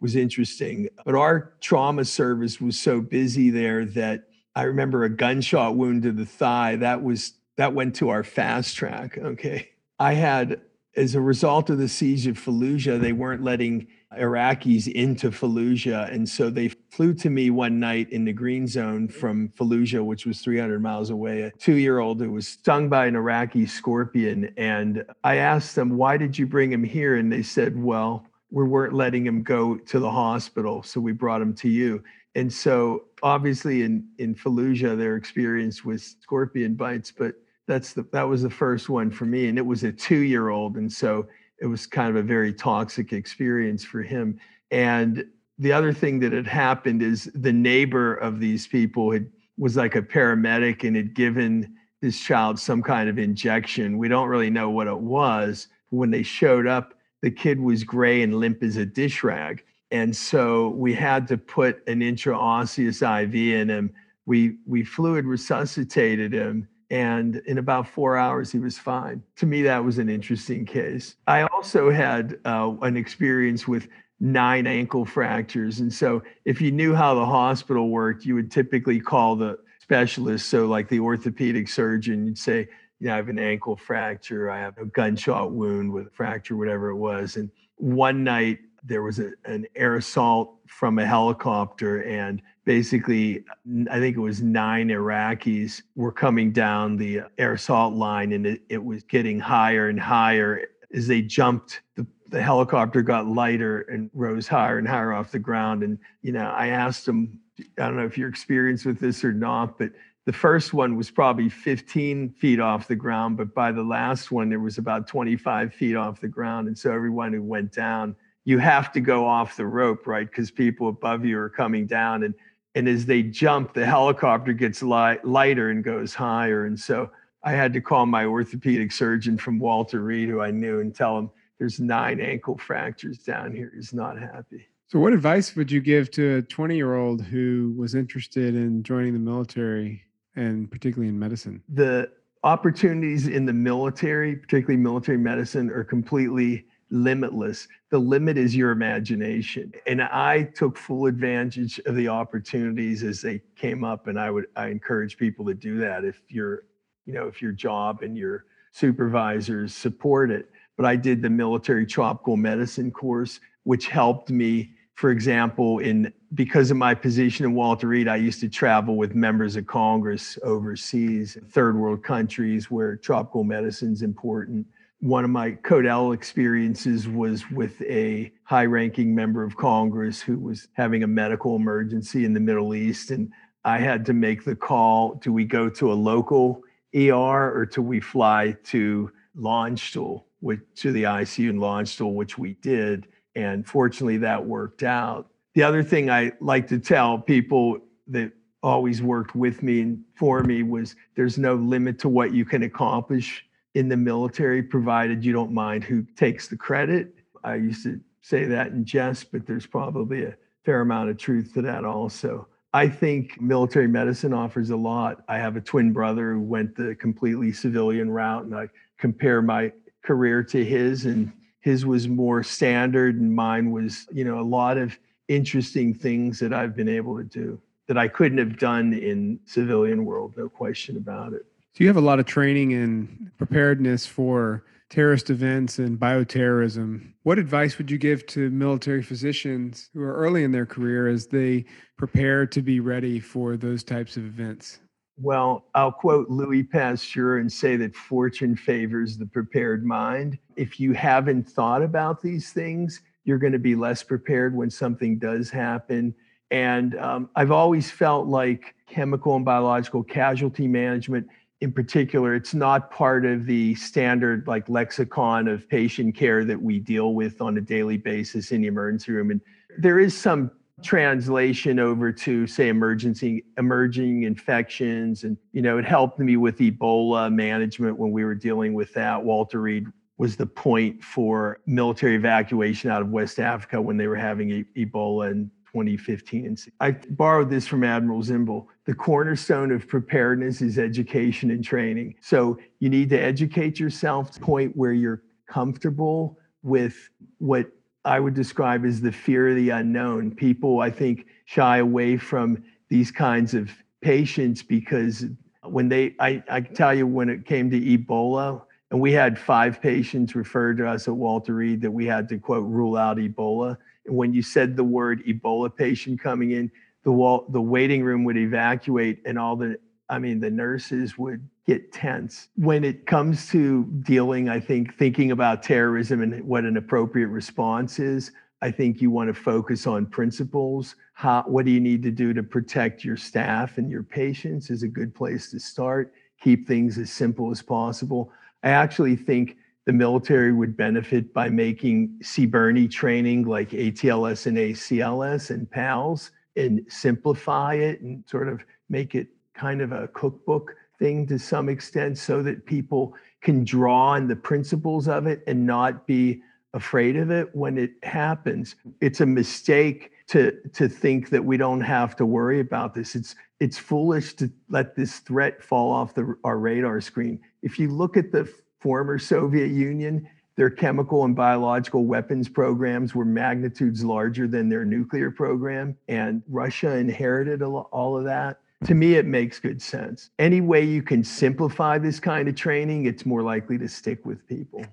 [0.00, 0.88] was interesting.
[1.04, 6.12] But our trauma service was so busy there that I remember a gunshot wound to
[6.12, 6.76] the thigh.
[6.76, 9.18] That was that went to our fast track.
[9.18, 9.70] Okay.
[9.98, 10.60] I had
[10.96, 13.86] as a result of the siege of Fallujah, they weren't letting
[14.18, 16.12] Iraqis into Fallujah.
[16.12, 20.26] And so they flew to me one night in the green zone from Fallujah, which
[20.26, 24.52] was 300 miles away, a two year old who was stung by an Iraqi scorpion.
[24.56, 27.16] And I asked them, Why did you bring him here?
[27.16, 30.82] And they said, Well, we weren't letting him go to the hospital.
[30.82, 32.02] So we brought him to you.
[32.34, 37.34] And so obviously in, in Fallujah, their experience with scorpion bites, but
[37.66, 39.48] that's the that was the first one for me.
[39.48, 40.76] And it was a two-year-old.
[40.76, 41.26] And so
[41.60, 44.40] it was kind of a very toxic experience for him.
[44.70, 45.24] And
[45.58, 49.94] the other thing that had happened is the neighbor of these people had was like
[49.94, 53.98] a paramedic and had given this child some kind of injection.
[53.98, 55.68] We don't really know what it was.
[55.90, 59.62] When they showed up, the kid was gray and limp as a dish rag.
[59.90, 63.92] And so we had to put an intraosseous IV in him.
[64.26, 69.62] We we fluid resuscitated him and in about four hours he was fine to me
[69.62, 73.86] that was an interesting case i also had uh, an experience with
[74.18, 78.98] nine ankle fractures and so if you knew how the hospital worked you would typically
[79.00, 82.68] call the specialist so like the orthopedic surgeon you'd say
[83.00, 84.50] yeah, I have an ankle fracture.
[84.50, 87.36] I have a gunshot wound with a fracture, whatever it was.
[87.36, 93.44] And one night there was a, an air assault from a helicopter, and basically,
[93.90, 98.62] I think it was nine Iraqis were coming down the air assault line, and it,
[98.68, 101.82] it was getting higher and higher as they jumped.
[101.96, 105.82] The, the helicopter got lighter and rose higher and higher off the ground.
[105.82, 107.40] And you know, I asked them,
[107.78, 109.90] I don't know if you're experienced with this or not, but
[110.26, 114.48] the first one was probably 15 feet off the ground, but by the last one,
[114.48, 116.68] there was about 25 feet off the ground.
[116.68, 118.14] And so everyone who went down,
[118.44, 120.28] you have to go off the rope, right?
[120.28, 122.24] Because people above you are coming down.
[122.24, 122.34] And,
[122.74, 126.66] and as they jump, the helicopter gets light, lighter and goes higher.
[126.66, 127.10] And so
[127.42, 131.18] I had to call my orthopedic surgeon from Walter Reed, who I knew, and tell
[131.18, 133.72] him there's nine ankle fractures down here.
[133.74, 134.66] He's not happy.
[134.88, 138.82] So, what advice would you give to a 20 year old who was interested in
[138.82, 140.02] joining the military
[140.34, 141.62] and particularly in medicine?
[141.68, 142.10] The
[142.42, 147.68] opportunities in the military, particularly military medicine, are completely limitless.
[147.90, 149.72] The limit is your imagination.
[149.86, 154.06] And I took full advantage of the opportunities as they came up.
[154.06, 156.64] And I would I encourage people to do that if you're,
[157.06, 160.50] you know, if your job and your supervisors support it.
[160.76, 166.70] But I did the military tropical medicine course, which helped me for example, in because
[166.70, 171.38] of my position in Walter Reed, I used to travel with members of Congress overseas,
[171.48, 174.66] third world countries where tropical medicine is important.
[175.00, 180.68] One of my CODEL experiences was with a high ranking member of Congress who was
[180.74, 183.10] having a medical emergency in the Middle East.
[183.10, 183.32] And
[183.64, 186.62] I had to make the call do we go to a local
[186.94, 192.54] ER or do we fly to Landstuhl, which, to the ICU in Landstuhl, which we
[192.54, 195.30] did and fortunately, that worked out.
[195.54, 198.32] The other thing I like to tell people that
[198.62, 202.62] always worked with me and for me was there's no limit to what you can
[202.62, 207.14] accomplish in the military, provided you don't mind who takes the credit.
[207.44, 211.54] I used to say that in jest, but there's probably a fair amount of truth
[211.54, 212.46] to that also.
[212.72, 215.24] I think military medicine offers a lot.
[215.28, 219.72] I have a twin brother who went the completely civilian route, and I compare my
[220.02, 224.76] career to his, and his was more standard and mine was you know a lot
[224.76, 229.38] of interesting things that i've been able to do that i couldn't have done in
[229.44, 234.06] civilian world no question about it so you have a lot of training and preparedness
[234.06, 240.14] for terrorist events and bioterrorism what advice would you give to military physicians who are
[240.14, 241.64] early in their career as they
[241.96, 244.80] prepare to be ready for those types of events
[245.22, 250.38] well, I'll quote Louis Pasteur and say that fortune favors the prepared mind.
[250.56, 255.18] If you haven't thought about these things, you're going to be less prepared when something
[255.18, 256.14] does happen.
[256.50, 261.28] And um, I've always felt like chemical and biological casualty management,
[261.60, 266.78] in particular, it's not part of the standard like lexicon of patient care that we
[266.78, 269.30] deal with on a daily basis in the emergency room.
[269.30, 269.40] And
[269.78, 270.50] there is some
[270.82, 275.24] translation over to say emergency emerging infections.
[275.24, 279.22] And you know it helped me with ebola management when we were dealing with that.
[279.22, 279.86] Walter reed
[280.20, 284.64] was the point for military evacuation out of west africa when they were having e-
[284.76, 290.76] ebola in 2015 and i borrowed this from admiral zimble the cornerstone of preparedness is
[290.76, 296.36] education and training so you need to educate yourself to the point where you're comfortable
[296.64, 297.70] with what
[298.04, 300.34] I would describe as the fear of the unknown.
[300.34, 303.70] People, I think, shy away from these kinds of
[304.00, 305.26] patients because
[305.62, 309.38] when they, I, I can tell you when it came to Ebola, and we had
[309.38, 313.18] five patients referred to us at Walter Reed that we had to quote rule out
[313.18, 313.76] Ebola.
[314.06, 316.72] And when you said the word Ebola patient coming in,
[317.04, 319.78] the wall, the waiting room would evacuate, and all the,
[320.08, 322.48] I mean, the nurses would get tense.
[322.56, 327.98] When it comes to dealing, I think thinking about terrorism and what an appropriate response
[327.98, 328.32] is,
[328.62, 330.96] I think you want to focus on principles.
[331.14, 334.82] How, what do you need to do to protect your staff and your patients is
[334.82, 336.12] a good place to start.
[336.42, 338.32] Keep things as simple as possible.
[338.62, 345.50] I actually think the military would benefit by making CBRNE training like ATLS and ACLS
[345.50, 346.30] and PALS
[346.60, 351.68] and simplify it and sort of make it kind of a cookbook thing to some
[351.68, 356.42] extent so that people can draw on the principles of it and not be
[356.74, 358.76] afraid of it when it happens.
[359.00, 363.16] It's a mistake to to think that we don't have to worry about this.
[363.16, 367.40] It's it's foolish to let this threat fall off the, our radar screen.
[367.62, 370.28] If you look at the former Soviet Union,
[370.60, 376.98] their chemical and biological weapons programs were magnitudes larger than their nuclear program, and Russia
[376.98, 378.60] inherited all of that.
[378.84, 380.28] To me, it makes good sense.
[380.38, 384.46] Any way you can simplify this kind of training, it's more likely to stick with
[384.46, 384.84] people.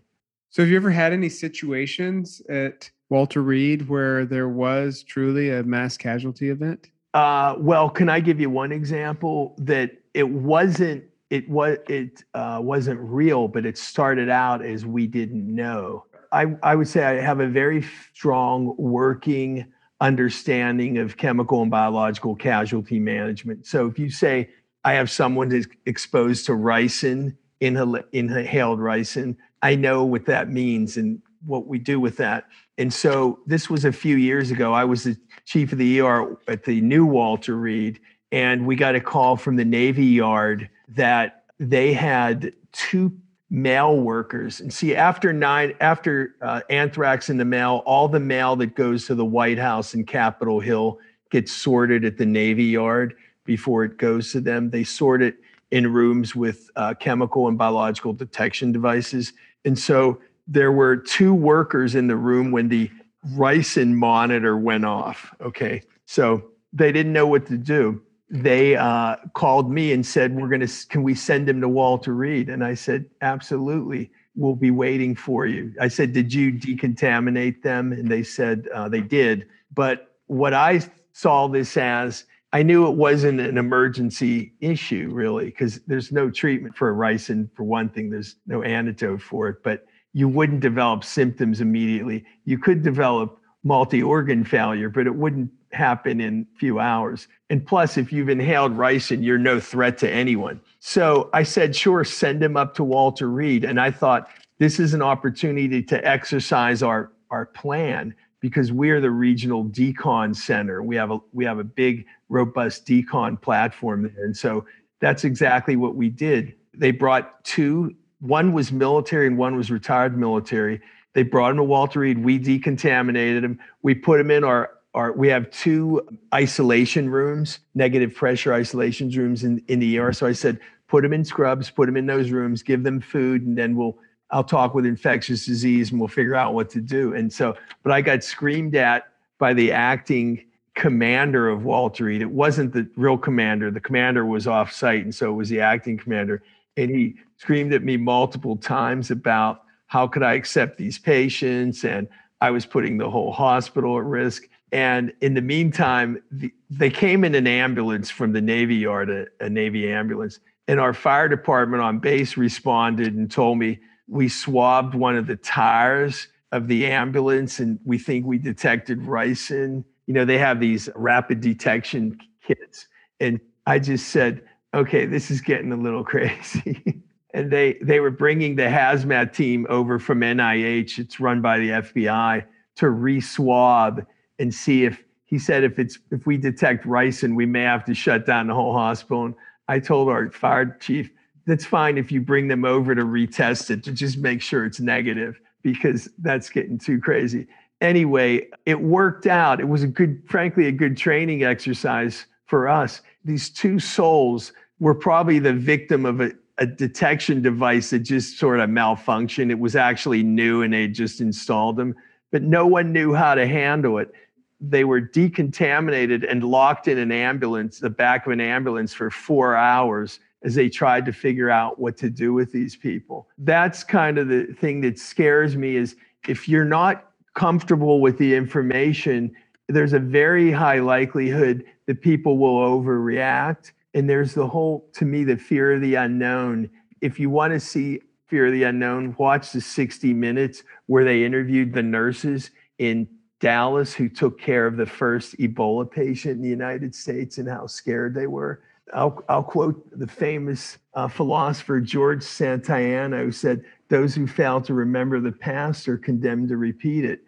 [0.52, 5.64] So, have you ever had any situations at Walter Reed where there was truly a
[5.64, 6.92] mass casualty event?
[7.14, 12.60] Uh, well, can I give you one example that it wasn't it was it uh,
[12.62, 16.06] wasn't real, but it started out as we didn't know.
[16.32, 19.66] I, I would say I have a very strong working
[20.00, 23.66] understanding of chemical and biological casualty management.
[23.66, 24.50] So if you say
[24.84, 31.22] I have someone exposed to ricin, inhal- inhaled ricin, I know what that means and
[31.46, 32.46] what we do with that.
[32.78, 34.74] And so this was a few years ago.
[34.74, 38.00] I was the chief of the ER at the new Walter Reed,
[38.32, 43.12] and we got a call from the Navy Yard that they had two
[43.50, 44.60] male workers.
[44.60, 49.06] And see, after nine, after uh, anthrax in the mail, all the mail that goes
[49.08, 51.00] to the White House and Capitol Hill
[51.32, 53.16] gets sorted at the Navy Yard
[53.46, 54.70] before it goes to them.
[54.70, 55.36] They sort it
[55.72, 59.34] in rooms with uh, chemical and biological detection devices.
[59.66, 62.90] And so there were two workers in the room when the
[63.32, 65.34] ricin monitor went off.
[65.42, 65.84] Okay.
[66.06, 68.02] So they didn't know what to do.
[68.30, 72.14] They uh, called me and said, We're going to, can we send him to Walter
[72.14, 72.50] Reed?
[72.50, 74.12] And I said, Absolutely.
[74.36, 75.74] We'll be waiting for you.
[75.80, 77.94] I said, Did you decontaminate them?
[77.94, 79.48] And they said, uh, They did.
[79.74, 80.82] But what I
[81.14, 86.76] saw this as, I knew it wasn't an emergency issue really, because there's no treatment
[86.76, 88.10] for ricin for one thing.
[88.10, 92.26] There's no antidote for it, but you wouldn't develop symptoms immediately.
[92.46, 97.28] You could develop multi-organ failure, but it wouldn't happen in a few hours.
[97.50, 100.62] And plus, if you've inhaled ricin, you're no threat to anyone.
[100.80, 103.64] So I said, sure, send him up to Walter Reed.
[103.64, 109.12] And I thought this is an opportunity to exercise our, our plan because we're the
[109.12, 110.84] regional decon center.
[110.84, 114.26] We have a we have a big, robust decon platform there.
[114.26, 114.66] And so
[115.00, 116.54] that's exactly what we did.
[116.74, 120.82] They brought two, one was military and one was retired military.
[121.14, 122.24] They brought him to Walter Reed.
[122.24, 123.60] We decontaminated him.
[123.82, 126.02] We put him in our our we have two
[126.34, 130.12] isolation rooms, negative pressure isolation rooms in, in the ER.
[130.12, 133.44] So I said, put them in scrubs, put them in those rooms, give them food,
[133.44, 133.98] and then we'll
[134.32, 137.14] I'll talk with infectious disease and we'll figure out what to do.
[137.14, 140.44] And so, but I got screamed at by the acting
[140.76, 142.22] commander of Walter Reed.
[142.22, 143.72] It wasn't the real commander.
[143.72, 146.44] The commander was off site, and so it was the acting commander.
[146.76, 152.10] And he screamed at me multiple times about how could I accept these patients, and
[152.42, 154.44] I was putting the whole hospital at risk.
[154.72, 159.26] And in the meantime, the, they came in an ambulance from the Navy Yard, a,
[159.40, 164.96] a Navy ambulance, and our fire department on base responded and told me we swabbed
[164.96, 169.84] one of the tires of the ambulance and we think we detected ricin.
[170.06, 172.88] You know, they have these rapid detection kits.
[173.20, 177.02] And I just said, okay, this is getting a little crazy.
[177.38, 180.98] And they they were bringing the hazmat team over from NIH.
[180.98, 182.44] It's run by the FBI
[182.78, 184.04] to re-swab
[184.40, 187.94] and see if he said if it's if we detect ricin, we may have to
[187.94, 189.26] shut down the whole hospital.
[189.26, 189.36] And
[189.68, 191.12] I told our fire chief,
[191.46, 194.80] that's fine if you bring them over to retest it to just make sure it's
[194.80, 197.46] negative because that's getting too crazy.
[197.82, 199.60] Anyway, it worked out.
[199.60, 203.02] It was a good, frankly, a good training exercise for us.
[203.24, 208.60] These two souls were probably the victim of a, a detection device that just sort
[208.60, 209.52] of malfunctioned.
[209.52, 211.96] It was actually new and they just installed them.
[212.30, 214.12] but no one knew how to handle it.
[214.60, 219.56] They were decontaminated and locked in an ambulance, the back of an ambulance for four
[219.56, 223.28] hours as they tried to figure out what to do with these people.
[223.38, 225.96] That's kind of the thing that scares me is
[226.28, 229.32] if you're not comfortable with the information,
[229.68, 233.72] there's a very high likelihood that people will overreact.
[233.94, 236.70] And there's the whole, to me, the fear of the unknown.
[237.02, 241.24] If you want to see fear of the unknown, watch the 60 minutes where they
[241.24, 243.08] interviewed the nurses in
[243.40, 247.68] Dallas who took care of the first Ebola patient in the United States and how
[247.68, 248.62] scared they were.
[248.94, 254.74] I'll, I'll quote the famous uh, philosopher George Santayana, who said, Those who fail to
[254.74, 257.22] remember the past are condemned to repeat it.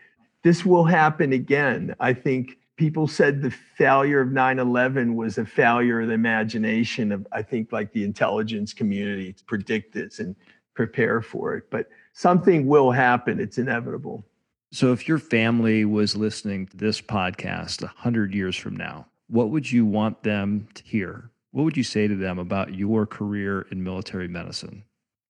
[0.43, 1.95] This will happen again.
[1.99, 7.11] I think people said the failure of 9 11 was a failure of the imagination
[7.11, 10.33] of, I think, like the intelligence community to predict this and
[10.75, 11.69] prepare for it.
[11.69, 14.25] But something will happen, it's inevitable.
[14.71, 19.69] So, if your family was listening to this podcast 100 years from now, what would
[19.69, 21.31] you want them to hear?
[21.51, 24.85] What would you say to them about your career in military medicine?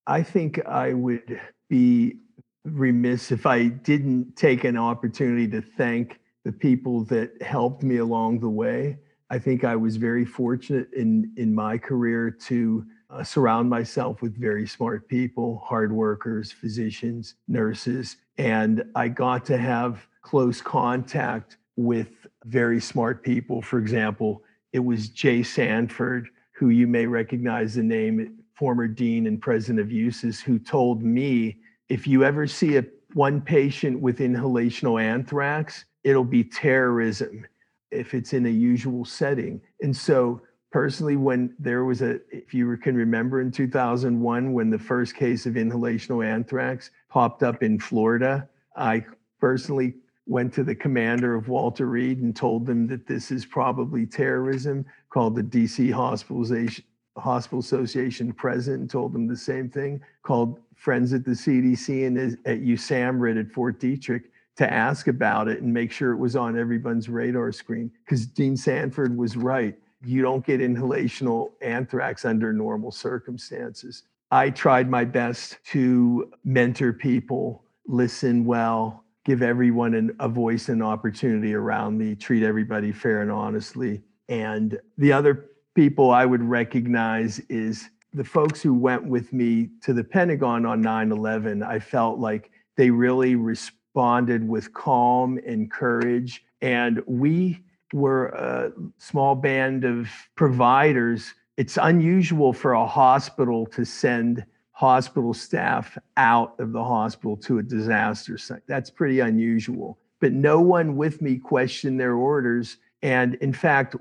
[0.06, 2.16] I think I would be
[2.64, 8.40] remiss if I didn't take an opportunity to thank the people that helped me along
[8.40, 8.98] the way.
[9.30, 14.36] I think I was very fortunate in in my career to uh, surround myself with
[14.36, 22.26] very smart people, hard workers, physicians, nurses, and I got to have close contact with
[22.44, 23.62] very smart people.
[23.62, 29.40] For example, it was Jay Sanford, who you may recognize the name, former dean and
[29.40, 32.84] president of USUHS, who told me if you ever see a
[33.14, 37.46] one patient with inhalational anthrax, it'll be terrorism
[37.90, 39.60] if it's in a usual setting.
[39.82, 40.40] And so
[40.70, 45.46] personally, when there was a, if you can remember in 2001, when the first case
[45.46, 49.04] of inhalational anthrax popped up in Florida, I
[49.40, 49.94] personally
[50.26, 54.86] went to the commander of Walter Reed and told them that this is probably terrorism,
[55.08, 56.84] called the DC Hospitalization
[57.16, 62.16] Hospital Association president and told them the same thing, called friends at the CDC and
[62.46, 64.24] at USAMRIID at Fort Detrick
[64.60, 67.90] to ask about it and make sure it was on everyone's radar screen.
[68.04, 69.74] Because Dean Sanford was right.
[70.04, 74.02] You don't get inhalational anthrax under normal circumstances.
[74.30, 80.82] I tried my best to mentor people, listen well, give everyone an, a voice and
[80.82, 84.02] opportunity around me, treat everybody fair and honestly.
[84.28, 89.94] And the other people I would recognize is the folks who went with me to
[89.94, 91.62] the Pentagon on 9 11.
[91.62, 96.44] I felt like they really responded with calm and courage.
[96.62, 97.62] And we
[97.92, 101.34] were a small band of providers.
[101.56, 107.62] It's unusual for a hospital to send hospital staff out of the hospital to a
[107.62, 108.62] disaster site.
[108.66, 109.98] That's pretty unusual.
[110.20, 112.78] But no one with me questioned their orders.
[113.02, 113.96] And in fact,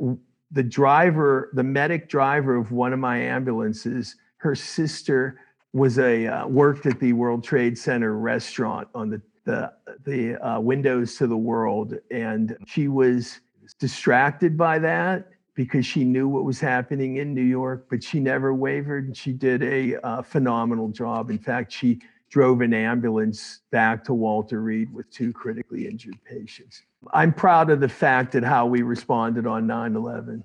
[0.52, 5.40] the driver, the medic driver of one of my ambulances, her sister
[5.74, 9.74] was a uh, worked at the World Trade Center restaurant on the the
[10.06, 13.40] the uh, windows to the world, and she was
[13.80, 18.54] distracted by that because she knew what was happening in New York, but she never
[18.54, 21.30] wavered and she did a uh, phenomenal job.
[21.30, 26.84] In fact, she drove an ambulance back to Walter Reed with two critically injured patients.
[27.14, 30.44] I'm proud of the fact that how we responded on 9 11.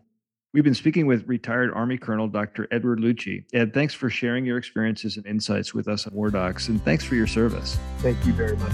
[0.55, 2.69] We've been speaking with retired Army Colonel Dr.
[2.71, 3.43] Edward Lucci.
[3.53, 7.03] Ed, thanks for sharing your experiences and insights with us at War Docs, and thanks
[7.03, 7.77] for your service.
[7.99, 8.73] Thank you very much.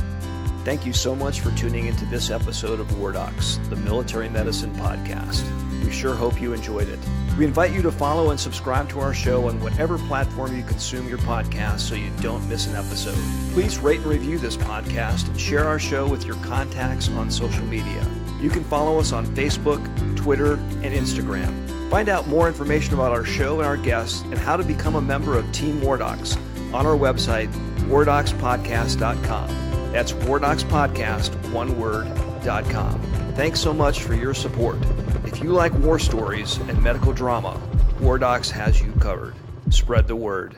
[0.63, 4.75] Thank you so much for tuning into this episode of War Docs, the Military Medicine
[4.75, 5.43] Podcast.
[5.83, 6.99] We sure hope you enjoyed it.
[7.39, 11.09] We invite you to follow and subscribe to our show on whatever platform you consume
[11.09, 13.17] your podcast so you don't miss an episode.
[13.55, 17.65] Please rate and review this podcast and share our show with your contacts on social
[17.65, 18.07] media.
[18.41, 19.85] You can follow us on Facebook,
[20.17, 21.91] Twitter, and Instagram.
[21.91, 25.01] Find out more information about our show and our guests and how to become a
[25.01, 26.37] member of Team War Docs
[26.73, 27.51] on our website,
[27.89, 29.49] wardocspodcast.com.
[29.93, 32.07] That's wardocspodcast, one word,
[32.45, 33.01] dot com.
[33.35, 34.79] Thanks so much for your support.
[35.25, 37.61] If you like war stories and medical drama,
[38.01, 39.35] War Docs has you covered.
[39.71, 40.57] Spread the word.